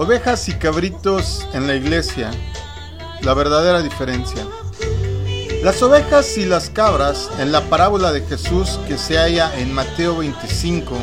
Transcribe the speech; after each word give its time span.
Ovejas 0.00 0.48
y 0.48 0.52
cabritos 0.52 1.44
en 1.52 1.66
la 1.66 1.74
iglesia. 1.74 2.30
La 3.22 3.34
verdadera 3.34 3.82
diferencia. 3.82 4.46
Las 5.64 5.82
ovejas 5.82 6.38
y 6.38 6.44
las 6.44 6.70
cabras 6.70 7.28
en 7.40 7.50
la 7.50 7.62
parábola 7.62 8.12
de 8.12 8.20
Jesús 8.20 8.78
que 8.86 8.96
se 8.96 9.18
halla 9.18 9.50
en 9.58 9.74
Mateo 9.74 10.18
25 10.18 10.94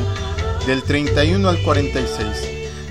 del 0.66 0.82
31 0.82 1.46
al 1.46 1.62
46 1.62 2.26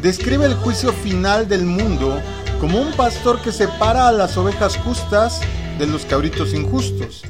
describe 0.03 0.45
el 0.45 0.53
juicio 0.53 0.93
final 0.93 1.49
del 1.49 1.65
mundo 1.65 2.21
como 2.61 2.79
un 2.79 2.93
pastor 2.93 3.41
que 3.41 3.51
separa 3.51 4.07
a 4.07 4.11
las 4.11 4.37
ovejas 4.37 4.77
justas 4.77 5.41
de 5.79 5.87
los 5.87 6.05
cabritos 6.05 6.53
injustos. 6.53 7.23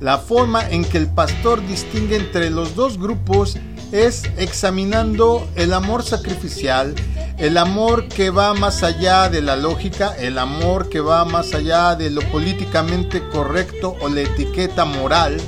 La 0.00 0.18
forma 0.18 0.68
en 0.68 0.84
que 0.84 0.98
el 0.98 1.06
pastor 1.06 1.66
distingue 1.66 2.16
entre 2.16 2.50
los 2.50 2.74
dos 2.74 2.98
grupos 2.98 3.56
es 3.90 4.24
examinando 4.36 5.48
el 5.54 5.72
amor 5.72 6.02
sacrificial 6.02 6.94
el 7.38 7.56
amor 7.56 8.08
que 8.08 8.30
va 8.30 8.52
más 8.54 8.82
allá 8.82 9.28
de 9.28 9.40
la 9.40 9.56
lógica, 9.56 10.14
el 10.18 10.38
amor 10.38 10.88
que 10.88 11.00
va 11.00 11.24
más 11.24 11.54
allá 11.54 11.94
de 11.94 12.10
lo 12.10 12.20
políticamente 12.32 13.22
correcto 13.28 13.96
o 14.00 14.08
la 14.08 14.22
etiqueta 14.22 14.84
moral, 14.84 15.40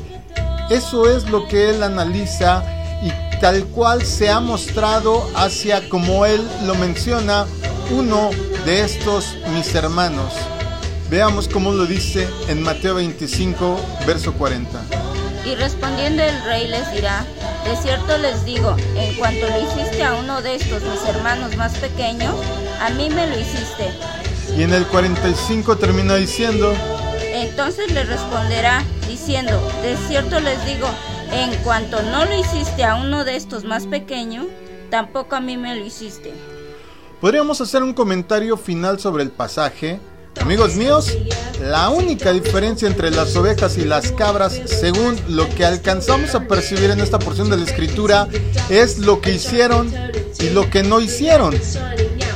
eso 0.70 1.10
es 1.10 1.28
lo 1.30 1.48
que 1.48 1.70
él 1.70 1.82
analiza 1.82 2.62
y 3.02 3.40
tal 3.40 3.64
cual 3.64 4.04
se 4.04 4.30
ha 4.30 4.38
mostrado 4.38 5.28
hacia, 5.34 5.88
como 5.88 6.26
él 6.26 6.46
lo 6.64 6.76
menciona, 6.76 7.46
uno 7.90 8.30
de 8.64 8.84
estos 8.84 9.36
mis 9.52 9.74
hermanos. 9.74 10.32
Veamos 11.10 11.48
cómo 11.48 11.72
lo 11.72 11.86
dice 11.86 12.28
en 12.46 12.62
Mateo 12.62 12.94
25, 12.94 13.80
verso 14.06 14.32
40. 14.34 15.09
Y 15.44 15.54
respondiendo 15.54 16.22
el 16.22 16.44
rey 16.44 16.68
les 16.68 16.92
dirá, 16.92 17.24
de 17.64 17.76
cierto 17.76 18.18
les 18.18 18.44
digo, 18.44 18.76
en 18.96 19.14
cuanto 19.16 19.46
lo 19.48 19.60
hiciste 19.60 20.02
a 20.04 20.14
uno 20.14 20.42
de 20.42 20.56
estos 20.56 20.82
mis 20.82 21.02
hermanos 21.08 21.56
más 21.56 21.76
pequeños, 21.78 22.34
a 22.80 22.90
mí 22.90 23.08
me 23.08 23.26
lo 23.26 23.38
hiciste. 23.38 23.90
Y 24.56 24.62
en 24.62 24.74
el 24.74 24.86
45 24.86 25.76
termina 25.76 26.16
diciendo, 26.16 26.74
entonces 27.32 27.90
le 27.92 28.04
responderá 28.04 28.84
diciendo, 29.08 29.60
de 29.82 29.96
cierto 30.08 30.40
les 30.40 30.64
digo, 30.66 30.88
en 31.32 31.54
cuanto 31.62 32.02
no 32.02 32.24
lo 32.24 32.38
hiciste 32.38 32.84
a 32.84 32.96
uno 32.96 33.24
de 33.24 33.36
estos 33.36 33.64
más 33.64 33.86
pequeños, 33.86 34.46
tampoco 34.90 35.36
a 35.36 35.40
mí 35.40 35.56
me 35.56 35.76
lo 35.76 35.84
hiciste. 35.84 36.34
Podríamos 37.20 37.60
hacer 37.60 37.82
un 37.82 37.94
comentario 37.94 38.56
final 38.56 38.98
sobre 38.98 39.22
el 39.22 39.30
pasaje 39.30 40.00
Amigos 40.38 40.76
míos, 40.76 41.16
la 41.60 41.90
única 41.90 42.32
diferencia 42.32 42.88
entre 42.88 43.10
las 43.10 43.34
ovejas 43.36 43.76
y 43.76 43.84
las 43.84 44.12
cabras, 44.12 44.60
según 44.66 45.18
lo 45.28 45.48
que 45.50 45.64
alcanzamos 45.64 46.34
a 46.34 46.46
percibir 46.46 46.90
en 46.90 47.00
esta 47.00 47.18
porción 47.18 47.50
de 47.50 47.56
la 47.56 47.64
escritura, 47.64 48.28
es 48.68 48.98
lo 48.98 49.20
que 49.20 49.34
hicieron 49.34 49.92
y 50.38 50.50
lo 50.50 50.70
que 50.70 50.82
no 50.82 51.00
hicieron. 51.00 51.54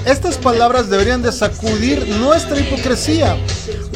Estas 0.05 0.37
palabras 0.37 0.91
deberían 0.91 1.23
de 1.23 1.33
sacudir 1.33 2.07
nuestra 2.19 2.59
hipocresía. 2.61 3.37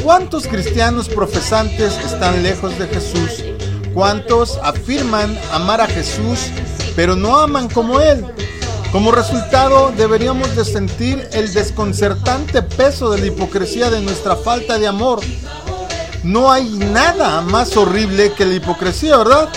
¿Cuántos 0.03 0.47
cristianos 0.47 1.09
profesantes 1.09 1.99
están 1.99 2.43
lejos 2.43 2.79
de 2.79 2.87
Jesús? 2.87 3.45
¿Cuántos 3.93 4.59
afirman 4.63 5.39
amar 5.53 5.81
a 5.81 5.87
Jesús, 5.87 6.47
pero 6.97 7.15
no 7.15 7.39
aman 7.39 7.69
como 7.69 8.01
Él? 8.01 8.25
Como 8.93 9.13
resultado, 9.13 9.93
deberíamos 9.95 10.57
de 10.57 10.65
sentir 10.65 11.29
el 11.33 11.53
desconcertante 11.53 12.63
peso 12.63 13.11
de 13.11 13.19
la 13.19 13.27
hipocresía 13.27 13.91
de 13.91 14.01
nuestra 14.01 14.35
falta 14.35 14.79
de 14.79 14.87
amor. 14.87 15.21
No 16.25 16.51
hay 16.51 16.71
nada 16.71 17.43
más 17.43 17.77
horrible 17.77 18.33
que 18.33 18.47
la 18.47 18.55
hipocresía, 18.55 19.19
¿verdad? 19.19 19.51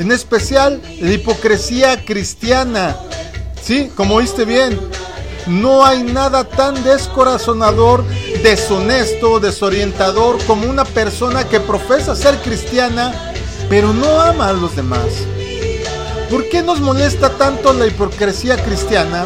En 0.00 0.10
especial 0.10 0.80
la 1.00 1.12
hipocresía 1.12 2.04
cristiana. 2.04 2.96
Sí, 3.62 3.88
como 3.94 4.16
oíste 4.16 4.44
bien, 4.44 4.80
no 5.46 5.86
hay 5.86 6.02
nada 6.02 6.42
tan 6.42 6.82
descorazonador, 6.82 8.04
deshonesto, 8.42 9.38
desorientador 9.38 10.42
como 10.44 10.68
una 10.68 10.84
persona 10.84 11.44
que 11.44 11.60
profesa 11.60 12.16
ser 12.16 12.36
cristiana, 12.38 13.32
pero 13.68 13.92
no 13.92 14.20
ama 14.20 14.48
a 14.48 14.52
los 14.52 14.74
demás. 14.74 15.06
¿Por 16.32 16.48
qué 16.48 16.62
nos 16.62 16.80
molesta 16.80 17.36
tanto 17.36 17.74
la 17.74 17.86
hipocresía 17.86 18.56
cristiana? 18.56 19.24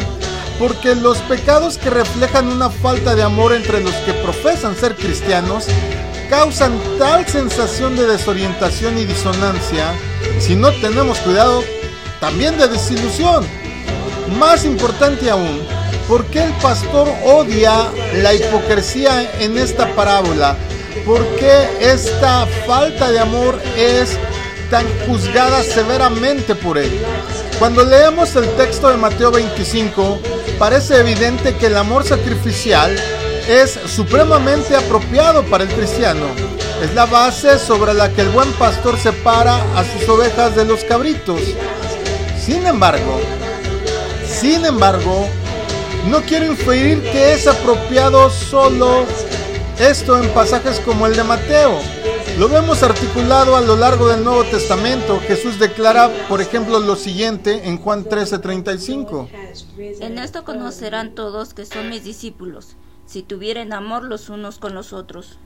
Porque 0.59 0.93
los 0.93 1.19
pecados 1.19 1.77
que 1.77 1.89
reflejan 1.89 2.49
una 2.49 2.69
falta 2.69 3.15
de 3.15 3.23
amor 3.23 3.53
entre 3.53 3.79
los 3.79 3.93
que 4.05 4.11
profesan 4.11 4.75
ser 4.75 4.93
cristianos 4.93 5.67
causan 6.29 6.77
tal 6.99 7.25
sensación 7.25 7.95
de 7.95 8.07
desorientación 8.07 8.97
y 8.97 9.05
disonancia, 9.05 9.93
si 10.37 10.57
no 10.57 10.69
tenemos 10.81 11.17
cuidado, 11.19 11.63
también 12.19 12.57
de 12.57 12.67
desilusión. 12.67 13.45
Más 14.37 14.65
importante 14.65 15.29
aún, 15.29 15.61
¿por 16.09 16.25
qué 16.25 16.43
el 16.43 16.51
pastor 16.55 17.07
odia 17.23 17.89
la 18.21 18.33
hipocresía 18.33 19.31
en 19.39 19.57
esta 19.57 19.95
parábola? 19.95 20.57
¿Por 21.05 21.25
qué 21.37 21.69
esta 21.79 22.45
falta 22.65 23.09
de 23.11 23.19
amor 23.19 23.57
es 23.77 24.17
tan 24.69 24.85
juzgada 25.05 25.63
severamente 25.63 26.55
por 26.55 26.77
él. 26.77 26.91
Cuando 27.59 27.83
leemos 27.83 28.35
el 28.35 28.47
texto 28.55 28.89
de 28.89 28.97
Mateo 28.97 29.31
25, 29.31 30.19
parece 30.59 30.97
evidente 30.97 31.55
que 31.55 31.67
el 31.67 31.77
amor 31.77 32.03
sacrificial 32.03 32.95
es 33.47 33.79
supremamente 33.87 34.75
apropiado 34.75 35.43
para 35.43 35.63
el 35.63 35.69
cristiano. 35.69 36.25
Es 36.81 36.93
la 36.93 37.05
base 37.05 37.57
sobre 37.57 37.93
la 37.93 38.09
que 38.09 38.21
el 38.21 38.29
buen 38.29 38.51
pastor 38.53 38.97
separa 38.99 39.55
a 39.75 39.83
sus 39.83 40.07
ovejas 40.07 40.55
de 40.55 40.65
los 40.65 40.83
cabritos. 40.83 41.41
Sin 42.39 42.65
embargo, 42.67 43.19
sin 44.27 44.65
embargo, 44.65 45.27
no 46.07 46.21
quiero 46.21 46.45
inferir 46.45 47.01
que 47.01 47.33
es 47.33 47.47
apropiado 47.47 48.29
solo 48.29 49.05
esto 49.79 50.21
en 50.21 50.29
pasajes 50.29 50.79
como 50.79 51.07
el 51.07 51.15
de 51.15 51.23
Mateo. 51.23 51.79
Lo 52.37 52.47
vemos 52.49 52.83
articulado 52.83 53.55
a 53.55 53.61
lo 53.61 53.75
largo 53.75 54.09
del 54.09 54.23
Nuevo 54.23 54.43
Testamento. 54.43 55.19
Jesús 55.21 55.57
declara, 55.57 56.27
por 56.29 56.39
ejemplo, 56.39 56.79
lo 56.79 56.95
siguiente 56.95 57.67
en 57.67 57.79
Juan 57.79 58.05
13:35. 58.05 59.27
En 59.99 60.19
esto 60.19 60.43
conocerán 60.43 61.15
todos 61.15 61.55
que 61.55 61.65
son 61.65 61.89
mis 61.89 62.03
discípulos, 62.03 62.75
si 63.07 63.23
tuvieren 63.23 63.73
amor 63.73 64.03
los 64.03 64.29
unos 64.29 64.59
con 64.59 64.75
los 64.75 64.93
otros. 64.93 65.39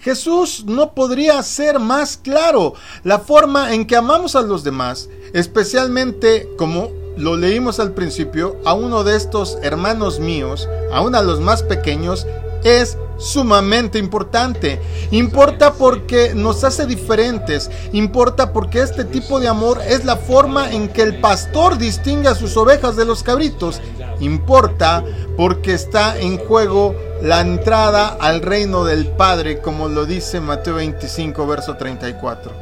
Jesús 0.00 0.64
no 0.66 0.94
podría 0.94 1.40
ser 1.44 1.78
más 1.78 2.16
claro 2.16 2.74
la 3.04 3.20
forma 3.20 3.72
en 3.72 3.86
que 3.86 3.94
amamos 3.94 4.34
a 4.34 4.42
los 4.42 4.64
demás, 4.64 5.08
especialmente 5.32 6.48
como 6.58 6.90
lo 7.16 7.36
leímos 7.36 7.78
al 7.78 7.92
principio, 7.92 8.56
a 8.64 8.74
uno 8.74 9.04
de 9.04 9.14
estos 9.14 9.58
hermanos 9.62 10.18
míos, 10.18 10.68
aún 10.92 11.14
a 11.14 11.22
los 11.22 11.38
más 11.38 11.62
pequeños, 11.62 12.26
es 12.64 12.98
sumamente 13.18 13.98
importante. 13.98 14.80
Importa 15.10 15.74
porque 15.74 16.34
nos 16.34 16.64
hace 16.64 16.86
diferentes. 16.86 17.70
Importa 17.92 18.52
porque 18.52 18.80
este 18.80 19.04
tipo 19.04 19.40
de 19.40 19.48
amor 19.48 19.80
es 19.86 20.04
la 20.04 20.16
forma 20.16 20.72
en 20.72 20.88
que 20.88 21.02
el 21.02 21.20
pastor 21.20 21.78
distingue 21.78 22.28
a 22.28 22.34
sus 22.34 22.56
ovejas 22.56 22.96
de 22.96 23.04
los 23.04 23.22
cabritos. 23.22 23.80
Importa 24.20 25.04
porque 25.36 25.74
está 25.74 26.18
en 26.18 26.38
juego 26.38 26.94
la 27.22 27.40
entrada 27.40 28.08
al 28.20 28.42
reino 28.42 28.84
del 28.84 29.06
Padre, 29.08 29.60
como 29.60 29.88
lo 29.88 30.06
dice 30.06 30.40
Mateo 30.40 30.74
25, 30.76 31.46
verso 31.46 31.76
34. 31.76 32.52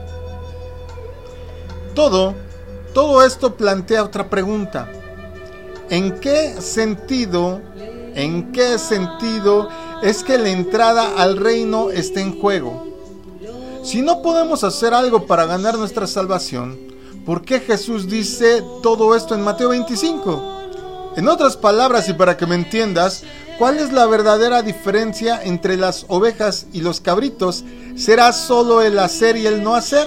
Todo, 1.94 2.34
todo 2.93 3.25
esto 3.25 3.55
plantea 3.55 4.02
otra 4.02 4.29
pregunta. 4.29 4.88
¿En 5.90 6.19
qué 6.19 6.61
sentido, 6.61 7.61
en 8.14 8.52
qué 8.52 8.79
sentido 8.79 9.69
es 10.05 10.23
que 10.23 10.37
la 10.37 10.51
entrada 10.51 11.15
al 11.17 11.39
reino 11.39 11.91
está 11.91 12.21
en 12.21 12.39
juego. 12.39 12.87
Si 13.83 14.03
no 14.03 14.21
podemos 14.21 14.62
hacer 14.62 14.93
algo 14.93 15.27
para 15.27 15.47
ganar 15.47 15.79
nuestra 15.79 16.06
salvación, 16.06 16.79
¿por 17.25 17.43
qué 17.43 17.61
Jesús 17.61 18.06
dice 18.06 18.62
todo 18.83 19.17
esto 19.17 19.35
en 19.35 19.41
Mateo 19.41 19.71
25? 19.71 21.15
En 21.17 21.27
otras 21.27 21.56
palabras, 21.56 22.06
y 22.11 22.12
para 22.12 22.37
que 22.37 22.47
me 22.47 22.55
entiendas, 22.55 23.23
¿cuál 23.59 23.79
es 23.79 23.93
la 23.93 24.05
verdadera 24.05 24.61
diferencia 24.61 25.41
entre 25.43 25.79
las 25.79 26.05
ovejas 26.09 26.67
y 26.75 26.83
los 26.83 27.01
cabritos? 27.01 27.65
¿Será 27.97 28.35
solo 28.35 28.83
el 28.83 28.99
hacer 28.99 29.39
y 29.39 29.47
el 29.47 29.62
no 29.62 29.75
hacer? 29.75 30.06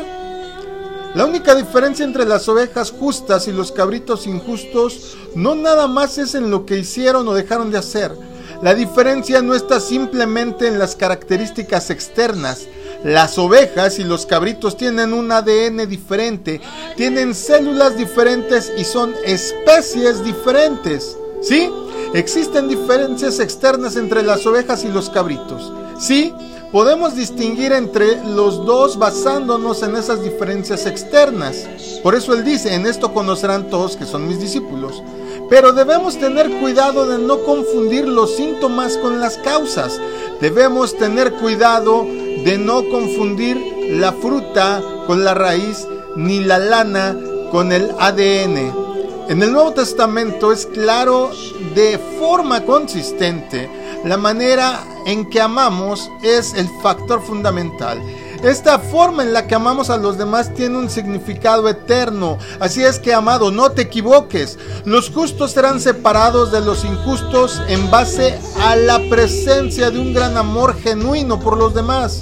La 1.15 1.25
única 1.25 1.55
diferencia 1.55 2.05
entre 2.05 2.25
las 2.25 2.47
ovejas 2.47 2.91
justas 2.91 3.47
y 3.47 3.51
los 3.51 3.71
cabritos 3.71 4.27
injustos 4.27 5.17
no 5.33 5.55
nada 5.55 5.87
más 5.87 6.19
es 6.19 6.35
en 6.35 6.51
lo 6.51 6.67
que 6.67 6.77
hicieron 6.77 7.27
o 7.27 7.33
dejaron 7.33 7.71
de 7.71 7.79
hacer, 7.79 8.15
la 8.61 8.73
diferencia 8.73 9.41
no 9.41 9.53
está 9.53 9.79
simplemente 9.79 10.67
en 10.67 10.79
las 10.79 10.95
características 10.95 11.89
externas. 11.89 12.67
Las 13.03 13.37
ovejas 13.37 13.99
y 13.99 14.03
los 14.03 14.25
cabritos 14.25 14.75
tienen 14.75 15.13
un 15.13 15.31
ADN 15.31 15.87
diferente, 15.87 16.59
tienen 16.95 17.35
células 17.35 17.95
diferentes 17.95 18.71
y 18.75 18.83
son 18.83 19.13
especies 19.23 20.23
diferentes. 20.23 21.15
¿Sí? 21.41 21.71
Existen 22.15 22.67
diferencias 22.67 23.39
externas 23.39 23.95
entre 23.95 24.23
las 24.23 24.45
ovejas 24.47 24.83
y 24.83 24.87
los 24.87 25.11
cabritos. 25.11 25.71
Sí, 25.99 26.33
podemos 26.71 27.15
distinguir 27.15 27.73
entre 27.73 28.23
los 28.25 28.65
dos 28.65 28.97
basándonos 28.97 29.83
en 29.83 29.95
esas 29.95 30.23
diferencias 30.23 30.87
externas. 30.87 31.67
Por 32.01 32.15
eso 32.15 32.33
él 32.33 32.43
dice, 32.43 32.73
en 32.73 32.87
esto 32.87 33.13
conocerán 33.13 33.69
todos 33.69 33.95
que 33.95 34.05
son 34.05 34.27
mis 34.27 34.39
discípulos. 34.39 35.03
Pero 35.49 35.71
debemos 35.71 36.17
tener 36.19 36.49
cuidado 36.59 37.07
de 37.07 37.17
no 37.19 37.43
confundir 37.43 38.07
los 38.07 38.35
síntomas 38.35 38.97
con 38.97 39.19
las 39.19 39.37
causas. 39.37 39.99
Debemos 40.41 40.97
tener 40.97 41.33
cuidado 41.33 42.03
de 42.03 42.57
no 42.57 42.83
confundir 42.89 43.57
la 43.91 44.11
fruta 44.11 44.83
con 45.05 45.23
la 45.23 45.33
raíz 45.33 45.87
ni 46.15 46.41
la 46.41 46.59
lana 46.59 47.15
con 47.51 47.71
el 47.71 47.91
ADN. 47.97 48.87
En 49.29 49.41
el 49.41 49.51
Nuevo 49.51 49.73
Testamento 49.73 50.51
es 50.51 50.65
claro 50.65 51.31
de 51.75 51.97
forma 52.19 52.63
consistente 52.65 53.69
la 54.03 54.17
manera 54.17 54.85
en 55.05 55.29
que 55.29 55.41
amamos 55.41 56.09
es 56.21 56.53
el 56.53 56.69
factor 56.81 57.21
fundamental. 57.21 58.01
Esta 58.43 58.79
forma 58.79 59.23
en 59.23 59.33
la 59.33 59.47
que 59.47 59.55
amamos 59.55 59.89
a 59.89 59.97
los 59.97 60.17
demás 60.17 60.53
tiene 60.53 60.77
un 60.77 60.89
significado 60.89 61.67
eterno. 61.67 62.37
Así 62.59 62.83
es 62.83 62.99
que, 62.99 63.13
amado, 63.13 63.51
no 63.51 63.71
te 63.71 63.83
equivoques. 63.83 64.59
Los 64.85 65.09
justos 65.09 65.51
serán 65.51 65.81
separados 65.81 66.51
de 66.51 66.61
los 66.61 66.85
injustos 66.85 67.61
en 67.67 67.89
base 67.89 68.39
a 68.61 68.75
la 68.75 68.99
presencia 69.09 69.89
de 69.89 69.99
un 69.99 70.13
gran 70.13 70.37
amor 70.37 70.79
genuino 70.79 71.39
por 71.39 71.57
los 71.57 71.73
demás. 71.73 72.21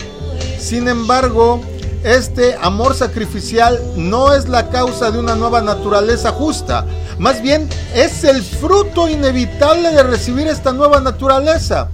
Sin 0.58 0.88
embargo, 0.88 1.62
este 2.06 2.56
amor 2.62 2.96
sacrificial 2.96 3.82
no 3.96 4.34
es 4.34 4.48
la 4.48 4.70
causa 4.70 5.12
de 5.12 5.20
una 5.20 5.36
nueva 5.36 5.62
naturaleza 5.62 6.32
justa, 6.32 6.86
más 7.18 7.42
bien 7.42 7.68
es 7.96 8.24
el 8.24 8.44
fruto 8.44 9.10
inevitable 9.10 9.90
de 9.90 10.04
recibir 10.04 10.48
esta 10.48 10.72
nueva 10.72 11.00
naturaleza. 11.00 11.90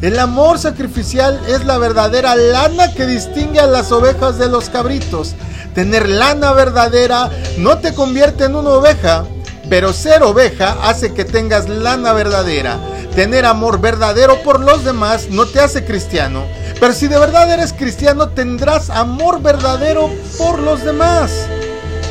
El 0.00 0.18
amor 0.18 0.58
sacrificial 0.58 1.40
es 1.46 1.64
la 1.64 1.78
verdadera 1.78 2.34
lana 2.34 2.92
que 2.92 3.06
distingue 3.06 3.60
a 3.60 3.66
las 3.66 3.92
ovejas 3.92 4.38
de 4.38 4.48
los 4.48 4.68
cabritos. 4.68 5.34
Tener 5.74 6.08
lana 6.08 6.52
verdadera 6.52 7.30
no 7.58 7.78
te 7.78 7.94
convierte 7.94 8.44
en 8.44 8.56
una 8.56 8.70
oveja, 8.70 9.24
pero 9.68 9.92
ser 9.92 10.22
oveja 10.22 10.76
hace 10.82 11.14
que 11.14 11.24
tengas 11.24 11.68
lana 11.68 12.12
verdadera. 12.12 12.78
Tener 13.14 13.44
amor 13.44 13.80
verdadero 13.80 14.42
por 14.42 14.60
los 14.60 14.84
demás 14.84 15.28
no 15.30 15.46
te 15.46 15.60
hace 15.60 15.84
cristiano. 15.84 16.44
Pero 16.80 16.94
si 16.94 17.06
de 17.06 17.18
verdad 17.18 17.50
eres 17.52 17.72
cristiano, 17.72 18.30
tendrás 18.30 18.90
amor 18.90 19.40
verdadero 19.40 20.10
por 20.36 20.58
los 20.58 20.82
demás. 20.82 21.30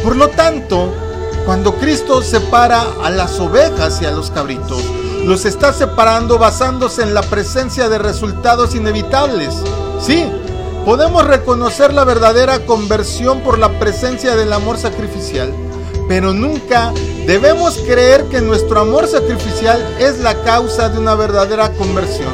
Por 0.03 0.15
lo 0.15 0.29
tanto, 0.29 0.93
cuando 1.45 1.75
Cristo 1.75 2.21
separa 2.21 2.85
a 3.03 3.09
las 3.09 3.39
ovejas 3.39 4.01
y 4.01 4.05
a 4.05 4.11
los 4.11 4.31
cabritos, 4.31 4.83
los 5.25 5.45
está 5.45 5.73
separando 5.73 6.37
basándose 6.37 7.03
en 7.03 7.13
la 7.13 7.21
presencia 7.21 7.89
de 7.89 7.97
resultados 7.97 8.75
inevitables. 8.75 9.53
Sí, 9.99 10.25
podemos 10.85 11.25
reconocer 11.25 11.93
la 11.93 12.03
verdadera 12.03 12.65
conversión 12.65 13.41
por 13.41 13.59
la 13.59 13.79
presencia 13.79 14.35
del 14.35 14.51
amor 14.51 14.77
sacrificial, 14.77 15.53
pero 16.07 16.33
nunca 16.33 16.91
debemos 17.27 17.77
creer 17.85 18.25
que 18.25 18.41
nuestro 18.41 18.81
amor 18.81 19.07
sacrificial 19.07 19.79
es 19.99 20.19
la 20.19 20.41
causa 20.43 20.89
de 20.89 20.99
una 20.99 21.15
verdadera 21.15 21.71
conversión. 21.73 22.33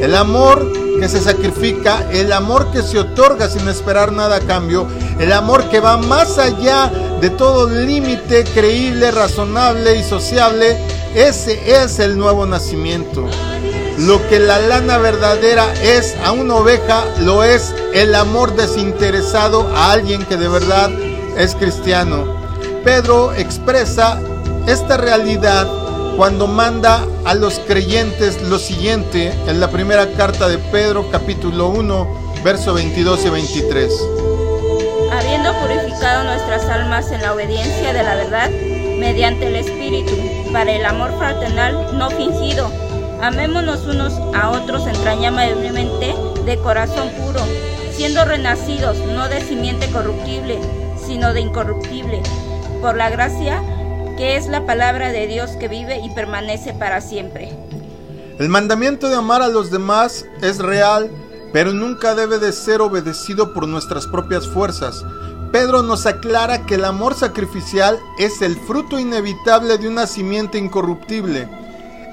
El 0.00 0.14
amor 0.16 0.66
que 1.00 1.08
se 1.08 1.20
sacrifica, 1.20 2.04
el 2.10 2.32
amor 2.32 2.70
que 2.72 2.82
se 2.82 2.98
otorga 2.98 3.48
sin 3.48 3.66
esperar 3.68 4.12
nada 4.12 4.36
a 4.36 4.40
cambio, 4.40 4.86
el 5.18 5.32
amor 5.32 5.64
que 5.70 5.80
va 5.80 5.96
más 5.96 6.38
allá 6.38 6.90
de 7.20 7.30
todo 7.30 7.68
límite 7.68 8.44
creíble, 8.44 9.10
razonable 9.10 9.96
y 9.96 10.02
sociable, 10.02 10.76
ese 11.14 11.82
es 11.82 11.98
el 11.98 12.16
nuevo 12.16 12.46
nacimiento. 12.46 13.26
Lo 13.98 14.26
que 14.28 14.38
la 14.38 14.58
lana 14.58 14.98
verdadera 14.98 15.72
es 15.82 16.16
a 16.24 16.32
una 16.32 16.54
oveja, 16.54 17.04
lo 17.20 17.44
es 17.44 17.74
el 17.92 18.14
amor 18.14 18.54
desinteresado 18.56 19.68
a 19.76 19.92
alguien 19.92 20.24
que 20.24 20.36
de 20.36 20.48
verdad 20.48 20.90
es 21.36 21.54
cristiano. 21.54 22.24
Pedro 22.84 23.34
expresa 23.34 24.20
esta 24.66 24.96
realidad 24.96 25.66
cuando 26.16 26.46
manda 26.46 27.04
a 27.24 27.34
los 27.34 27.58
creyentes 27.60 28.40
lo 28.42 28.58
siguiente 28.58 29.32
en 29.46 29.60
la 29.60 29.70
primera 29.70 30.12
carta 30.12 30.48
de 30.48 30.58
Pedro 30.58 31.10
capítulo 31.10 31.68
1, 31.68 32.42
verso 32.44 32.74
22 32.74 33.26
y 33.26 33.30
23. 33.30 33.92
Habiendo 35.12 35.52
purificado 35.60 36.24
nuestras 36.24 36.64
almas 36.64 37.10
en 37.10 37.22
la 37.22 37.34
obediencia 37.34 37.92
de 37.92 38.02
la 38.02 38.14
verdad, 38.16 38.50
mediante 39.00 39.46
el 39.46 39.56
Espíritu, 39.56 40.12
para 40.52 40.70
el 40.72 40.84
amor 40.84 41.16
fraternal 41.16 41.98
no 41.98 42.10
fingido, 42.10 42.70
amémonos 43.22 43.86
unos 43.86 44.12
a 44.34 44.50
otros 44.50 44.86
entrañablemente 44.86 46.14
de 46.44 46.58
corazón 46.58 47.08
puro, 47.10 47.40
siendo 47.92 48.24
renacidos 48.26 48.98
no 48.98 49.28
de 49.28 49.40
simiente 49.40 49.90
corruptible, 49.90 50.58
sino 51.06 51.32
de 51.32 51.40
incorruptible, 51.40 52.22
por 52.82 52.96
la 52.96 53.08
gracia 53.08 53.62
que 54.18 54.36
es 54.36 54.48
la 54.48 54.66
palabra 54.66 55.10
de 55.12 55.26
Dios 55.26 55.52
que 55.52 55.68
vive 55.68 55.98
y 55.98 56.10
permanece 56.10 56.74
para 56.74 57.00
siempre. 57.00 57.48
El 58.38 58.50
mandamiento 58.50 59.08
de 59.08 59.16
amar 59.16 59.40
a 59.40 59.48
los 59.48 59.70
demás 59.70 60.26
es 60.42 60.58
real, 60.58 61.10
pero 61.54 61.72
nunca 61.72 62.14
debe 62.14 62.38
de 62.38 62.52
ser 62.52 62.82
obedecido 62.82 63.54
por 63.54 63.66
nuestras 63.66 64.06
propias 64.06 64.46
fuerzas. 64.46 65.04
Pedro 65.52 65.82
nos 65.82 66.06
aclara 66.06 66.64
que 66.64 66.76
el 66.76 66.84
amor 66.84 67.14
sacrificial 67.14 67.98
es 68.18 68.40
el 68.40 68.56
fruto 68.56 69.00
inevitable 69.00 69.78
de 69.78 69.88
una 69.88 70.06
simiente 70.06 70.58
incorruptible. 70.58 71.48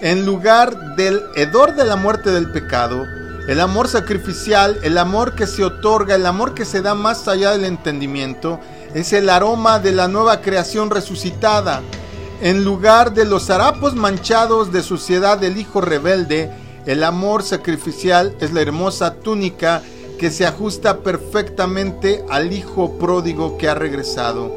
En 0.01 0.25
lugar 0.25 0.95
del 0.95 1.21
hedor 1.35 1.75
de 1.75 1.85
la 1.85 1.95
muerte 1.95 2.31
del 2.31 2.51
pecado, 2.51 3.05
el 3.47 3.61
amor 3.61 3.87
sacrificial, 3.87 4.79
el 4.81 4.97
amor 4.97 5.35
que 5.35 5.45
se 5.45 5.63
otorga, 5.63 6.15
el 6.15 6.25
amor 6.25 6.55
que 6.55 6.65
se 6.65 6.81
da 6.81 6.95
más 6.95 7.27
allá 7.27 7.51
del 7.51 7.65
entendimiento, 7.65 8.59
es 8.95 9.13
el 9.13 9.29
aroma 9.29 9.77
de 9.77 9.91
la 9.91 10.07
nueva 10.07 10.41
creación 10.41 10.89
resucitada. 10.89 11.83
En 12.41 12.65
lugar 12.65 13.13
de 13.13 13.25
los 13.25 13.51
harapos 13.51 13.93
manchados 13.93 14.71
de 14.71 14.81
suciedad 14.81 15.37
del 15.37 15.57
Hijo 15.57 15.79
rebelde, 15.79 16.51
el 16.87 17.03
amor 17.03 17.43
sacrificial 17.43 18.35
es 18.39 18.51
la 18.51 18.61
hermosa 18.61 19.13
túnica 19.13 19.83
que 20.17 20.31
se 20.31 20.45
ajusta 20.45 20.99
perfectamente 20.99 22.25
al 22.29 22.51
Hijo 22.51 22.97
pródigo 22.97 23.57
que 23.57 23.69
ha 23.69 23.75
regresado. 23.75 24.51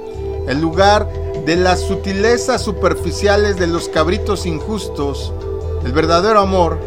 En 0.49 0.61
lugar 0.61 1.09
de 1.45 1.57
las 1.57 1.81
sutilezas 1.81 2.63
superficiales 2.63 3.57
de 3.57 3.67
los 3.67 3.89
cabritos 3.89 4.47
injustos, 4.47 5.33
el 5.85 5.93
verdadero 5.93 6.41
amor, 6.41 6.79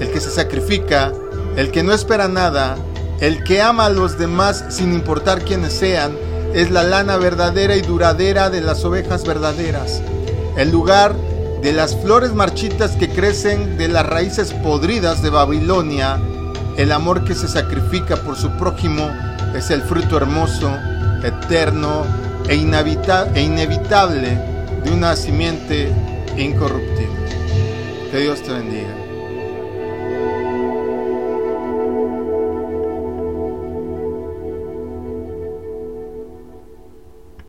el 0.00 0.10
que 0.10 0.20
se 0.20 0.30
sacrifica, 0.30 1.12
el 1.56 1.70
que 1.70 1.82
no 1.82 1.92
espera 1.92 2.28
nada, 2.28 2.76
el 3.20 3.42
que 3.44 3.60
ama 3.60 3.86
a 3.86 3.90
los 3.90 4.18
demás 4.18 4.64
sin 4.68 4.92
importar 4.92 5.44
quiénes 5.44 5.72
sean, 5.72 6.16
es 6.54 6.70
la 6.70 6.82
lana 6.82 7.16
verdadera 7.16 7.76
y 7.76 7.82
duradera 7.82 8.48
de 8.48 8.60
las 8.60 8.84
ovejas 8.84 9.24
verdaderas. 9.24 10.02
El 10.56 10.70
lugar 10.70 11.14
de 11.62 11.72
las 11.72 11.96
flores 11.96 12.32
marchitas 12.32 12.92
que 12.92 13.08
crecen 13.08 13.76
de 13.76 13.88
las 13.88 14.06
raíces 14.06 14.52
podridas 14.52 15.22
de 15.22 15.30
Babilonia, 15.30 16.20
el 16.78 16.92
amor 16.92 17.24
que 17.24 17.34
se 17.34 17.48
sacrifica 17.48 18.16
por 18.16 18.36
su 18.36 18.52
prójimo 18.52 19.10
es 19.54 19.70
el 19.70 19.82
fruto 19.82 20.16
hermoso, 20.16 20.70
eterno 21.24 22.06
e, 22.48 22.54
e 22.54 23.42
inevitable 23.42 24.38
de 24.84 24.90
una 24.92 25.16
simiente 25.16 25.92
incorruptible. 26.36 27.28
Que 28.12 28.18
Dios 28.18 28.40
te 28.42 28.52
bendiga. 28.52 29.07